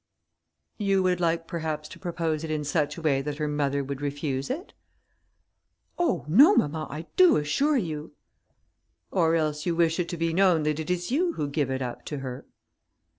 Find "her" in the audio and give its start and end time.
3.37-3.47, 12.17-12.47